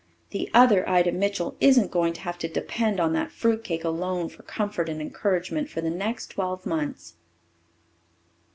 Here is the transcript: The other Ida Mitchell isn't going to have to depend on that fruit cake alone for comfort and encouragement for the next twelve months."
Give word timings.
The 0.31 0.49
other 0.51 0.89
Ida 0.89 1.11
Mitchell 1.11 1.55
isn't 1.61 1.91
going 1.91 2.13
to 2.13 2.21
have 2.21 2.39
to 2.39 2.47
depend 2.47 2.99
on 2.99 3.13
that 3.13 3.31
fruit 3.31 3.63
cake 3.63 3.83
alone 3.83 4.29
for 4.29 4.41
comfort 4.41 4.89
and 4.89 4.99
encouragement 4.99 5.69
for 5.69 5.81
the 5.81 5.91
next 5.91 6.31
twelve 6.31 6.65
months." 6.65 7.17